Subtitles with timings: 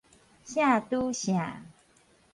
[0.43, 1.61] 聖拄聖